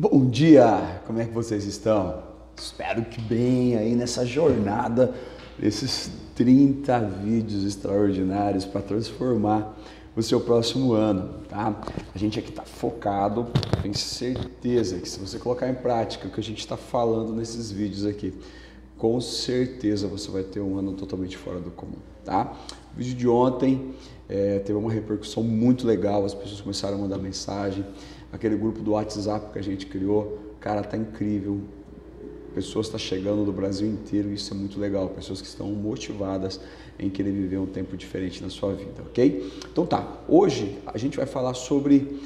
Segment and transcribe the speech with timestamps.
[0.00, 2.22] Bom dia, como é que vocês estão?
[2.56, 5.12] Espero que bem aí nessa jornada,
[5.60, 9.76] esses 30 vídeos extraordinários para transformar
[10.14, 11.74] o seu próximo ano, tá?
[12.14, 13.48] A gente aqui está focado,
[13.82, 17.72] tenho certeza que se você colocar em prática o que a gente está falando nesses
[17.72, 18.32] vídeos aqui,
[18.96, 22.56] com certeza você vai ter um ano totalmente fora do comum, tá?
[22.98, 23.94] Vídeo de ontem
[24.28, 27.86] é, teve uma repercussão muito legal, as pessoas começaram a mandar mensagem,
[28.32, 31.60] aquele grupo do WhatsApp que a gente criou, cara, tá incrível.
[32.52, 35.08] Pessoas estão tá chegando do Brasil inteiro, isso é muito legal.
[35.10, 36.60] Pessoas que estão motivadas
[36.98, 39.48] em querer viver um tempo diferente na sua vida, ok?
[39.70, 42.20] Então tá, hoje a gente vai falar sobre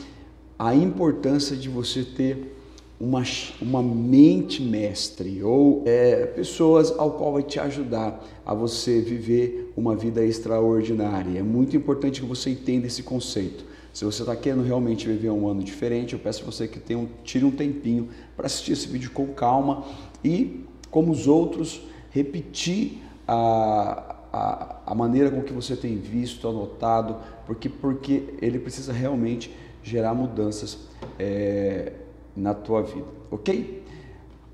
[0.59, 2.57] a importância de você ter
[3.03, 3.25] uma,
[3.61, 9.97] uma mente mestre ou é, pessoas ao qual vai te ajudar a você viver uma
[9.97, 11.37] vida extraordinária.
[11.37, 13.65] É muito importante que você entenda esse conceito.
[13.93, 17.01] Se você está querendo realmente viver um ano diferente, eu peço a você que tenha
[17.01, 19.85] um, tire um tempinho para assistir esse vídeo com calma
[20.25, 27.17] e, como os outros, repetir a, a, a maneira com que você tem visto, anotado,
[27.47, 29.51] porque, porque ele precisa realmente
[29.83, 30.79] gerar mudanças
[31.19, 31.95] é,
[32.37, 33.83] na tua vida, ok?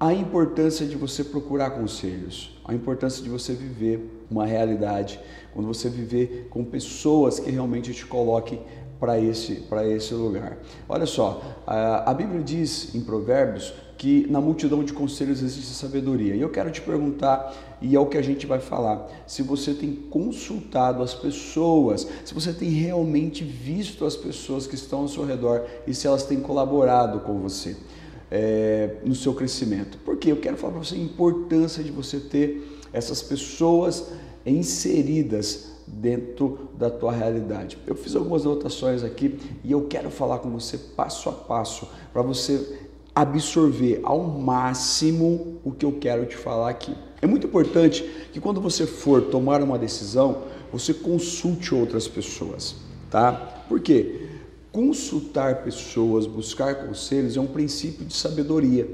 [0.01, 5.19] A importância de você procurar conselhos, a importância de você viver uma realidade,
[5.53, 8.61] quando você viver com pessoas que realmente te coloquem
[8.99, 9.65] para esse,
[9.97, 10.59] esse lugar.
[10.89, 16.35] Olha só, a, a Bíblia diz em Provérbios que na multidão de conselhos existe sabedoria.
[16.35, 19.75] E eu quero te perguntar, e é o que a gente vai falar, se você
[19.75, 25.25] tem consultado as pessoas, se você tem realmente visto as pessoas que estão ao seu
[25.27, 27.77] redor e se elas têm colaborado com você
[28.31, 29.99] é, no seu crescimento.
[30.05, 34.13] Porque eu quero falar para você a importância de você ter essas pessoas
[34.47, 37.79] inseridas dentro da tua realidade.
[37.87, 42.23] Eu fiz algumas anotações aqui e eu quero falar com você passo a passo para
[42.23, 42.79] você
[43.15, 46.95] absorver ao máximo o que eu quero te falar aqui.
[47.21, 52.77] É muito importante que quando você for tomar uma decisão, você consulte outras pessoas,
[53.11, 53.33] tá?
[53.69, 54.29] Por quê?
[54.71, 58.89] Consultar pessoas, buscar conselhos é um princípio de sabedoria.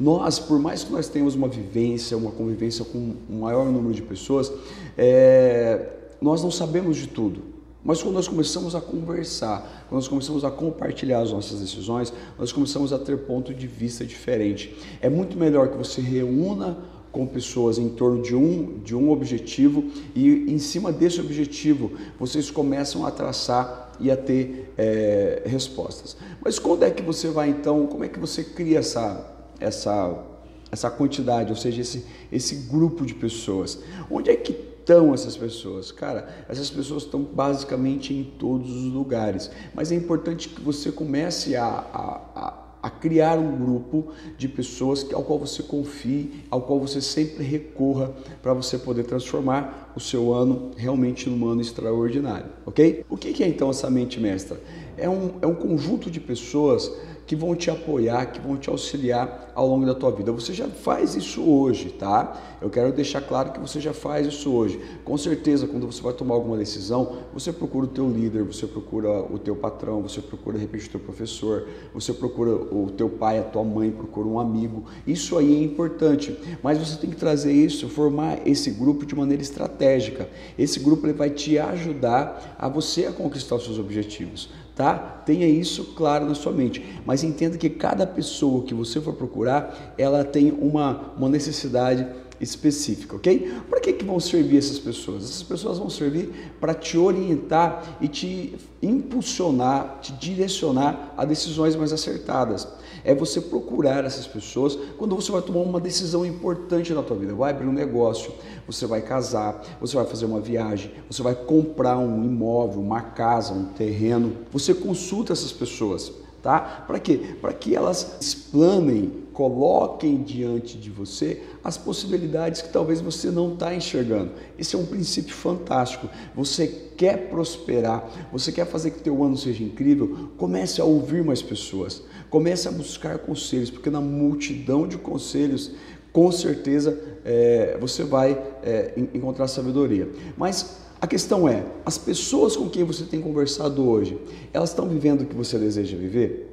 [0.00, 4.02] Nós, por mais que nós tenhamos uma vivência, uma convivência com um maior número de
[4.02, 4.50] pessoas,
[4.96, 7.60] é, nós não sabemos de tudo.
[7.82, 12.52] Mas quando nós começamos a conversar, quando nós começamos a compartilhar as nossas decisões, nós
[12.52, 14.76] começamos a ter ponto de vista diferente.
[15.00, 16.76] É muito melhor que você reúna
[17.10, 22.50] com pessoas em torno de um, de um objetivo e em cima desse objetivo vocês
[22.50, 26.16] começam a traçar e a ter é, respostas.
[26.40, 29.26] Mas quando é que você vai então, como é que você cria essa,
[29.58, 30.22] essa,
[30.70, 33.78] essa quantidade, ou seja, esse, esse grupo de pessoas?
[34.10, 35.92] Onde é que estão essas pessoas?
[35.92, 39.50] Cara, essas pessoas estão basicamente em todos os lugares.
[39.72, 45.06] Mas é importante que você comece a, a, a, a criar um grupo de pessoas
[45.12, 48.12] ao qual você confie, ao qual você sempre recorra
[48.42, 53.04] para você poder transformar o seu ano realmente num ano extraordinário, ok?
[53.08, 54.60] O que é então essa mente mestra?
[54.96, 56.90] É um, é um conjunto de pessoas
[57.30, 60.32] que vão te apoiar, que vão te auxiliar ao longo da tua vida.
[60.32, 62.36] Você já faz isso hoje, tá?
[62.60, 64.80] Eu quero deixar claro que você já faz isso hoje.
[65.04, 69.08] Com certeza, quando você vai tomar alguma decisão, você procura o teu líder, você procura
[69.32, 73.38] o teu patrão, você procura de repente o teu professor, você procura o teu pai,
[73.38, 74.86] a tua mãe, procura um amigo.
[75.06, 79.40] Isso aí é importante, mas você tem que trazer isso, formar esse grupo de maneira
[79.40, 80.28] estratégica.
[80.58, 84.94] Esse grupo ele vai te ajudar a você a conquistar os seus objetivos tá?
[85.24, 89.94] Tenha isso claro na sua mente, mas entenda que cada pessoa que você for procurar,
[89.96, 92.06] ela tem uma, uma necessidade
[92.40, 93.52] específica, ok?
[93.68, 95.24] Para que, que vão servir essas pessoas?
[95.24, 101.92] Essas pessoas vão servir para te orientar e te impulsionar, te direcionar a decisões mais
[101.92, 102.66] acertadas.
[103.04, 107.34] É você procurar essas pessoas quando você vai tomar uma decisão importante na tua vida.
[107.34, 108.32] Vai abrir um negócio,
[108.66, 113.52] você vai casar, você vai fazer uma viagem, você vai comprar um imóvel, uma casa,
[113.52, 114.38] um terreno.
[114.52, 116.12] Você consulta essas pessoas
[116.42, 116.84] tá?
[116.86, 117.36] Para quê?
[117.40, 123.74] Para que elas explanem, coloquem diante de você as possibilidades que talvez você não está
[123.74, 124.32] enxergando.
[124.58, 126.08] Esse é um princípio fantástico.
[126.34, 126.66] Você
[126.96, 132.02] quer prosperar, você quer fazer que teu ano seja incrível, comece a ouvir mais pessoas,
[132.28, 135.72] comece a buscar conselhos, porque na multidão de conselhos
[136.12, 138.32] com certeza é, você vai
[138.62, 140.08] é, encontrar sabedoria.
[140.36, 144.18] Mas a questão é, as pessoas com quem você tem conversado hoje,
[144.52, 146.50] elas estão vivendo o que você deseja viver?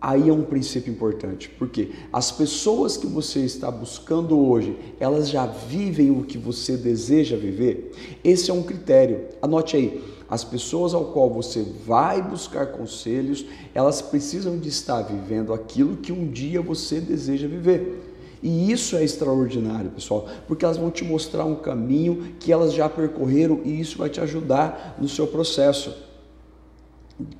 [0.00, 5.46] Aí é um princípio importante, porque as pessoas que você está buscando hoje, elas já
[5.46, 7.92] vivem o que você deseja viver?
[8.22, 9.28] Esse é um critério.
[9.40, 15.54] Anote aí, as pessoas ao qual você vai buscar conselhos, elas precisam de estar vivendo
[15.54, 18.13] aquilo que um dia você deseja viver.
[18.44, 22.90] E isso é extraordinário, pessoal, porque elas vão te mostrar um caminho que elas já
[22.90, 25.96] percorreram e isso vai te ajudar no seu processo.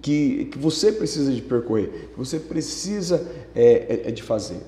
[0.01, 4.63] Que, que você precisa de percorrer, que você precisa é, é, de fazer.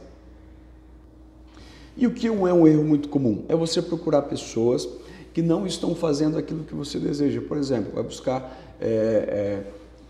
[1.96, 3.44] E o que é um erro muito comum?
[3.48, 4.86] É você procurar pessoas
[5.32, 7.40] que não estão fazendo aquilo que você deseja.
[7.40, 9.62] Por exemplo, vai buscar é,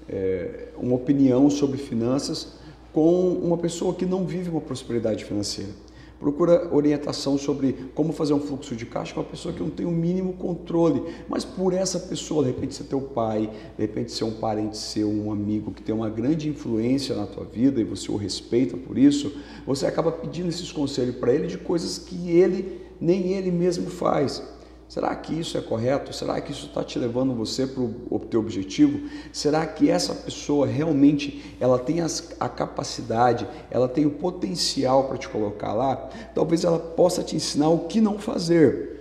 [0.09, 2.55] é, é uma opinião sobre finanças
[2.93, 5.86] com uma pessoa que não vive uma prosperidade financeira
[6.19, 9.85] procura orientação sobre como fazer um fluxo de caixa com uma pessoa que não tem
[9.85, 14.25] o mínimo controle, mas por essa pessoa, de repente ser teu pai, de repente ser
[14.25, 18.11] um parente seu, um amigo que tem uma grande influência na tua vida e você
[18.11, 19.37] o respeita por isso,
[19.67, 24.43] você acaba pedindo esses conselhos para ele de coisas que ele nem ele mesmo faz.
[24.89, 26.13] Será que isso é correto?
[26.15, 29.09] Será que isso está te levando você para o teu objetivo?
[29.33, 35.19] Será que essa pessoa realmente ela tem as, a capacidade, ela tem o potencial para
[35.19, 35.97] te colocar lá?
[36.35, 38.95] Talvez ela possa te ensinar o que não fazer.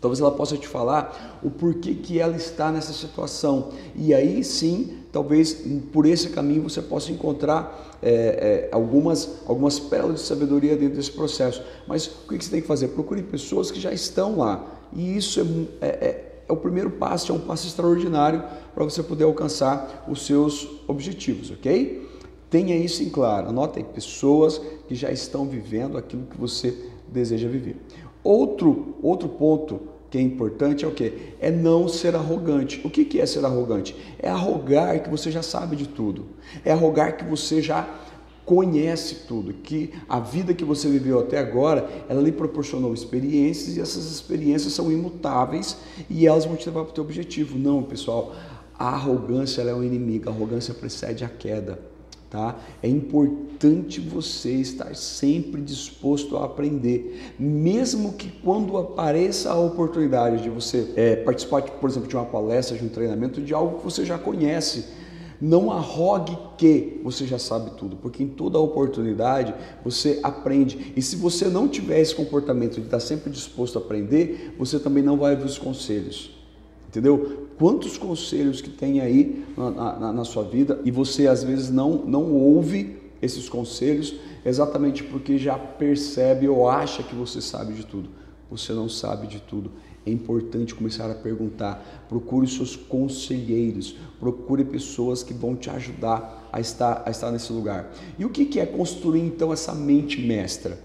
[0.00, 3.70] Talvez ela possa te falar o porquê que ela está nessa situação.
[3.96, 10.20] E aí sim, talvez por esse caminho você possa encontrar é, é, algumas, algumas pérolas
[10.20, 11.60] de sabedoria dentro desse processo.
[11.88, 12.88] Mas o que você tem que fazer?
[12.88, 15.40] Procure pessoas que já estão lá e isso
[15.80, 18.42] é, é, é, é o primeiro passo, é um passo extraordinário
[18.74, 22.06] para você poder alcançar os seus objetivos, ok?
[22.50, 26.74] Tenha isso em claro, anote aí, pessoas que já estão vivendo aquilo que você
[27.06, 27.76] deseja viver.
[28.24, 29.80] Outro, outro ponto
[30.10, 31.34] que é importante é o que?
[31.38, 32.80] É não ser arrogante.
[32.82, 33.94] O que, que é ser arrogante?
[34.18, 36.26] É arrogar que você já sabe de tudo.
[36.64, 37.86] É arrogar que você já
[38.48, 43.80] conhece tudo, que a vida que você viveu até agora, ela lhe proporcionou experiências e
[43.80, 45.76] essas experiências são imutáveis
[46.08, 47.58] e elas vão te levar para o teu objetivo.
[47.58, 48.34] Não, pessoal,
[48.78, 51.78] a arrogância é um inimigo, a arrogância precede a queda.
[52.30, 52.58] Tá?
[52.82, 60.48] É importante você estar sempre disposto a aprender, mesmo que quando apareça a oportunidade de
[60.48, 64.06] você é, participar, por exemplo, de uma palestra, de um treinamento, de algo que você
[64.06, 64.86] já conhece,
[65.40, 69.54] não arrogue que você já sabe tudo, porque em toda oportunidade
[69.84, 70.92] você aprende.
[70.96, 75.02] E se você não tiver esse comportamento de estar sempre disposto a aprender, você também
[75.02, 76.36] não vai ver os conselhos.
[76.88, 77.48] Entendeu?
[77.58, 82.04] Quantos conselhos que tem aí na, na, na sua vida e você às vezes não,
[82.04, 84.14] não ouve esses conselhos
[84.44, 88.08] exatamente porque já percebe ou acha que você sabe de tudo.
[88.50, 89.70] Você não sabe de tudo
[90.08, 92.06] é importante começar a perguntar.
[92.08, 97.92] Procure seus conselheiros, procure pessoas que vão te ajudar a estar, a estar nesse lugar.
[98.18, 100.78] E o que é construir então essa mente mestra?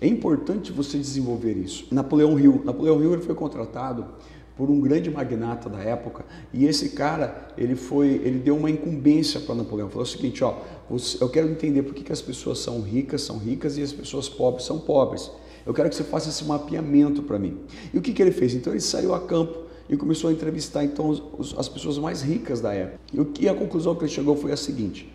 [0.00, 1.86] É importante você desenvolver isso.
[1.90, 4.06] Napoleão Hill, Napoleão Hill ele foi contratado
[4.56, 9.38] por um grande magnata da época e esse cara ele foi ele deu uma incumbência
[9.38, 10.56] para Napoleão falou o seguinte ó
[11.20, 14.28] eu quero entender por que, que as pessoas são ricas são ricas e as pessoas
[14.28, 15.30] pobres são pobres
[15.68, 17.58] eu quero que você faça esse mapeamento para mim.
[17.92, 18.54] E o que, que ele fez?
[18.54, 21.10] Então ele saiu a campo e começou a entrevistar então
[21.58, 22.98] as pessoas mais ricas da época.
[23.12, 25.12] E, o, e a conclusão que ele chegou foi a seguinte: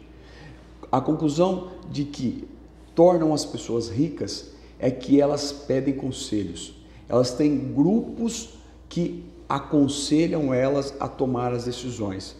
[0.92, 2.48] a conclusão de que
[2.94, 6.76] tornam as pessoas ricas é que elas pedem conselhos.
[7.10, 8.50] Elas têm grupos
[8.88, 12.36] que aconselham elas a tomar as decisões.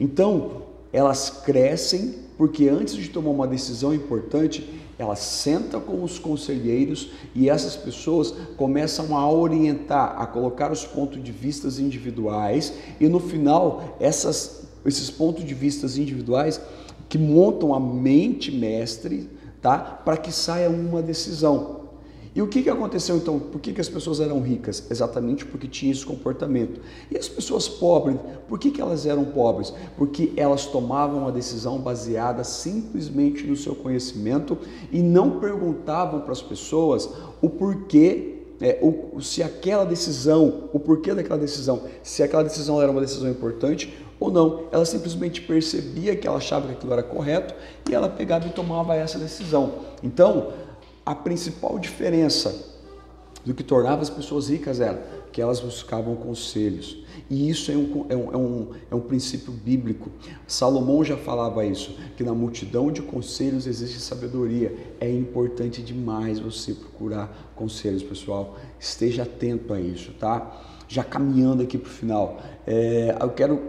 [0.00, 0.62] Então,
[0.92, 4.68] elas crescem porque antes de tomar uma decisão importante,
[4.98, 11.22] ela senta com os conselheiros e essas pessoas começam a orientar, a colocar os pontos
[11.22, 16.60] de vistas individuais e no final essas, esses pontos de vistas individuais
[17.08, 19.28] que montam a mente mestre,
[19.60, 19.78] tá?
[19.78, 21.81] Para que saia uma decisão.
[22.34, 23.38] E o que, que aconteceu então?
[23.38, 24.86] Por que, que as pessoas eram ricas?
[24.90, 26.80] Exatamente porque tinha esse comportamento.
[27.10, 29.72] E as pessoas pobres, por que, que elas eram pobres?
[29.98, 34.56] Porque elas tomavam uma decisão baseada simplesmente no seu conhecimento
[34.90, 37.10] e não perguntavam para as pessoas
[37.42, 42.92] o porquê é, o, se aquela decisão, o porquê daquela decisão, se aquela decisão era
[42.92, 44.64] uma decisão importante ou não.
[44.70, 47.54] Ela simplesmente percebia que ela achava que aquilo era correto
[47.90, 49.72] e ela pegava e tomava essa decisão.
[50.00, 50.52] Então,
[51.04, 52.72] a principal diferença
[53.44, 57.02] do que tornava as pessoas ricas era que elas buscavam conselhos.
[57.30, 60.10] E isso é um, é, um, é, um, é um princípio bíblico.
[60.46, 64.76] Salomão já falava isso, que na multidão de conselhos existe sabedoria.
[65.00, 68.56] É importante demais você procurar conselhos, pessoal.
[68.78, 70.60] Esteja atento a isso, tá?
[70.86, 73.62] Já caminhando aqui para o final, é, eu quero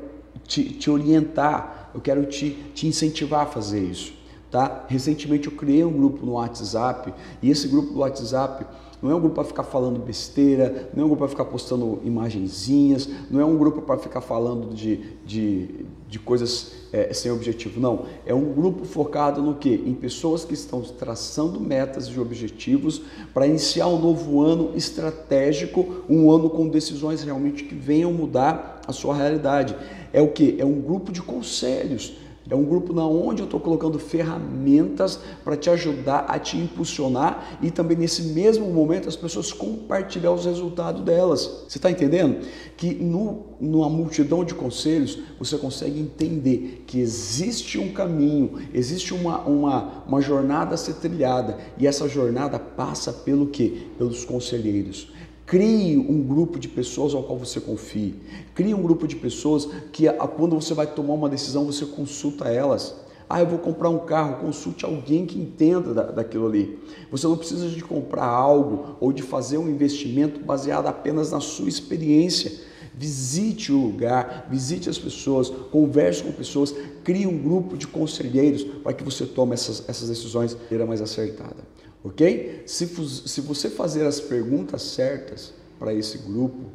[0.45, 4.13] te, te, orientar, eu quero te, te incentivar a fazer isso.
[4.53, 4.85] Tá?
[4.87, 8.63] Recentemente eu criei um grupo no WhatsApp e esse grupo do WhatsApp
[9.01, 11.99] não é um grupo para ficar falando besteira, não é um grupo para ficar postando
[12.05, 17.81] imagenzinhas, não é um grupo para ficar falando de, de, de coisas é, sem objetivo,
[17.81, 18.05] não.
[18.27, 19.73] É um grupo focado no que?
[19.73, 23.01] Em pessoas que estão traçando metas e objetivos
[23.33, 28.93] para iniciar um novo ano estratégico, um ano com decisões realmente que venham mudar a
[28.93, 29.75] sua realidade.
[30.13, 30.55] É o que?
[30.59, 35.55] É um grupo de conselhos é um grupo na onde eu estou colocando ferramentas para
[35.55, 41.01] te ajudar a te impulsionar e também nesse mesmo momento as pessoas compartilhar os resultados
[41.03, 41.63] delas.
[41.67, 42.45] Você está entendendo?
[42.75, 49.39] Que no, numa multidão de conselhos você consegue entender que existe um caminho, existe uma,
[49.39, 53.87] uma, uma jornada a ser trilhada e essa jornada passa pelo que?
[53.97, 55.13] Pelos conselheiros.
[55.53, 58.15] Crie um grupo de pessoas ao qual você confie.
[58.55, 62.95] Crie um grupo de pessoas que, quando você vai tomar uma decisão, você consulta elas.
[63.29, 66.79] Ah, eu vou comprar um carro, consulte alguém que entenda da, daquilo ali.
[67.11, 71.69] Você não precisa de comprar algo ou de fazer um investimento baseado apenas na sua
[71.69, 72.51] experiência.
[72.95, 78.91] Visite o lugar, visite as pessoas, converse com pessoas, crie um grupo de conselheiros para
[78.91, 81.57] que você tome essas, essas decisões de maneira mais acertada
[82.03, 82.63] ok?
[82.65, 86.71] Se, se você fazer as perguntas certas para esse grupo,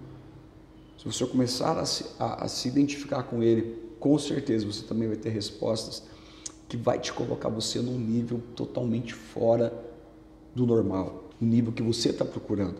[0.99, 5.09] se você começar a se, a, a se identificar com ele, com certeza você também
[5.09, 6.03] vai ter respostas
[6.69, 9.73] que vai te colocar você num nível totalmente fora
[10.55, 12.77] do normal, um nível que você está procurando,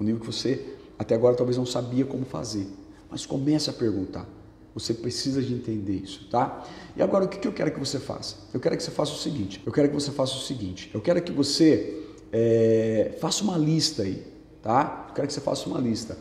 [0.00, 2.66] um nível que você até agora talvez não sabia como fazer,
[3.10, 4.26] mas comece a perguntar.
[4.74, 6.64] Você precisa de entender isso, tá?
[6.96, 8.36] E agora o que eu quero que você faça?
[8.54, 9.60] Eu quero que você faça o seguinte.
[9.66, 10.90] Eu quero que você faça o seguinte.
[10.94, 14.24] Eu quero que você é, faça uma lista aí,
[14.62, 15.06] tá?
[15.08, 16.16] Eu quero que você faça uma lista.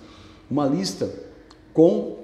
[0.50, 1.14] Uma lista
[1.74, 2.18] com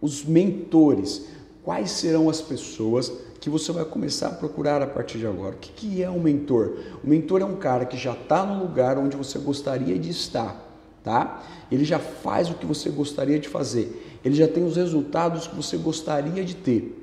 [0.00, 1.26] os mentores.
[1.62, 5.54] Quais serão as pessoas que você vai começar a procurar a partir de agora?
[5.54, 6.78] O que, que é um mentor?
[7.04, 10.66] O mentor é um cara que já está no lugar onde você gostaria de estar
[11.06, 11.40] tá?
[11.70, 15.54] Ele já faz o que você gostaria de fazer, ele já tem os resultados que
[15.54, 17.00] você gostaria de ter.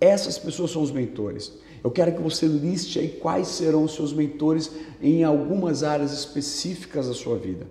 [0.00, 1.52] Essas pessoas são os mentores.
[1.82, 4.68] Eu quero que você liste aí quais serão os seus mentores
[5.00, 7.68] em algumas áreas específicas da sua vida.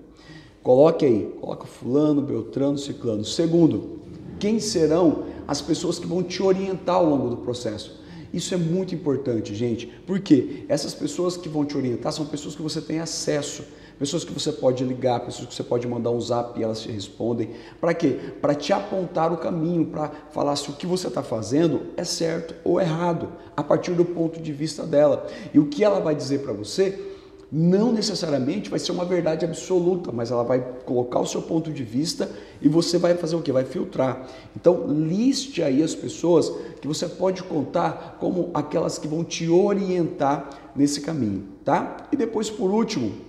[0.63, 3.25] Coloque aí, coloca fulano, beltrano, ciclano.
[3.25, 3.99] Segundo,
[4.39, 7.99] quem serão as pessoas que vão te orientar ao longo do processo?
[8.33, 12.61] Isso é muito importante, gente, porque essas pessoas que vão te orientar são pessoas que
[12.61, 13.61] você tem acesso
[13.99, 16.89] pessoas que você pode ligar, pessoas que você pode mandar um zap e elas te
[16.89, 17.51] respondem.
[17.79, 18.17] Para quê?
[18.41, 22.55] Para te apontar o caminho, para falar se o que você está fazendo é certo
[22.63, 25.27] ou errado, a partir do ponto de vista dela.
[25.53, 27.07] E o que ela vai dizer para você
[27.51, 31.83] não necessariamente vai ser uma verdade absoluta, mas ela vai colocar o seu ponto de
[31.83, 32.29] vista
[32.61, 33.51] e você vai fazer o que?
[33.51, 34.27] Vai filtrar.
[34.55, 40.49] Então, liste aí as pessoas que você pode contar como aquelas que vão te orientar
[40.75, 42.07] nesse caminho, tá?
[42.11, 43.28] E depois, por último,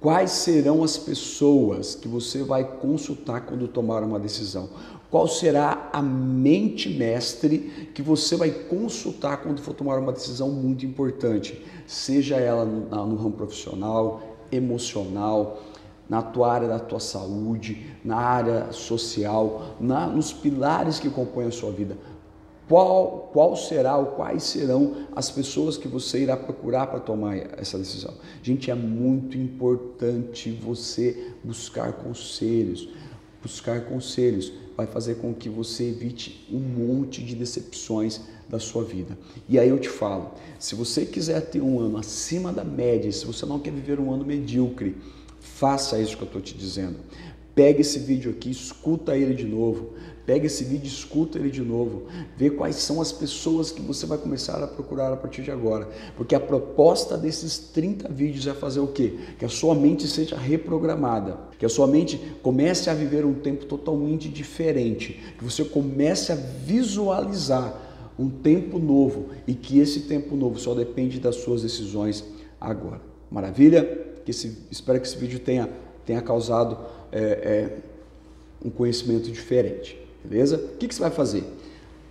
[0.00, 4.70] Quais serão as pessoas que você vai consultar quando tomar uma decisão?
[5.10, 10.86] Qual será a mente mestre que você vai consultar quando for tomar uma decisão muito
[10.86, 11.62] importante?
[11.86, 15.60] Seja ela no, no ramo profissional, emocional,
[16.08, 21.52] na tua área da tua saúde, na área social, na, nos pilares que compõem a
[21.52, 21.98] sua vida
[22.70, 27.76] qual, qual será ou quais serão as pessoas que você irá procurar para tomar essa
[27.76, 28.14] decisão.
[28.44, 32.88] Gente, é muito importante você buscar conselhos.
[33.42, 39.18] Buscar conselhos vai fazer com que você evite um monte de decepções da sua vida.
[39.48, 43.26] E aí eu te falo, se você quiser ter um ano acima da média, se
[43.26, 44.96] você não quer viver um ano medíocre,
[45.40, 47.00] faça isso que eu estou te dizendo.
[47.60, 49.90] Pega esse vídeo aqui, escuta ele de novo.
[50.24, 52.04] Pega esse vídeo, escuta ele de novo.
[52.34, 55.86] Vê quais são as pessoas que você vai começar a procurar a partir de agora.
[56.16, 59.12] Porque a proposta desses 30 vídeos é fazer o quê?
[59.38, 61.36] Que a sua mente seja reprogramada.
[61.58, 65.20] Que a sua mente comece a viver um tempo totalmente diferente.
[65.36, 67.78] Que você comece a visualizar
[68.18, 72.24] um tempo novo e que esse tempo novo só depende das suas decisões
[72.58, 73.02] agora.
[73.30, 73.84] Maravilha?
[74.24, 75.68] Que esse, espero que esse vídeo tenha,
[76.06, 77.78] tenha causado é, é,
[78.64, 80.56] um conhecimento diferente, beleza?
[80.56, 81.44] O que, que, você vai fazer?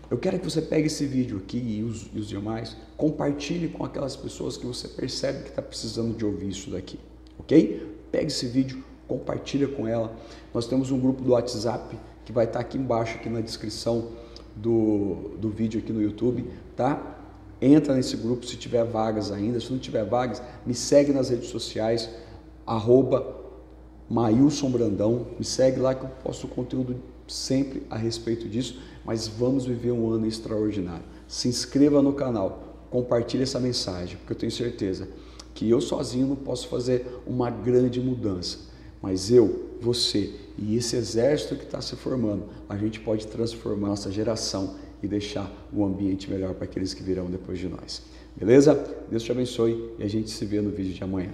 [0.10, 3.86] Eu quero que você pegue esse vídeo aqui e os, e os demais, compartilhe com
[3.86, 7.00] aquelas pessoas que você percebe que está precisando de ouvir isso daqui,
[7.38, 7.88] ok?
[8.12, 10.16] Pegue esse vídeo, compartilha com ela.
[10.54, 14.10] Nós temos um grupo do WhatsApp que vai estar tá aqui embaixo, aqui na descrição
[14.56, 17.18] do, do vídeo aqui no YouTube, tá?
[17.62, 19.60] Entra nesse grupo se tiver vagas ainda.
[19.60, 22.10] Se não tiver vagas, me segue nas redes sociais,
[22.66, 23.39] arroba
[24.10, 25.28] Mailson Brandão.
[25.38, 26.96] Me segue lá que eu posto conteúdo
[27.28, 31.04] sempre a respeito disso, mas vamos viver um ano extraordinário.
[31.28, 35.08] Se inscreva no canal, compartilhe essa mensagem, porque eu tenho certeza
[35.54, 38.60] que eu sozinho não posso fazer uma grande mudança,
[39.02, 44.12] mas eu, você e esse exército que está se formando, a gente pode transformar nossa
[44.12, 48.02] geração e deixar o ambiente melhor para aqueles que virão depois de nós.
[48.36, 48.74] Beleza?
[49.10, 51.32] Deus te abençoe e a gente se vê no vídeo de amanhã.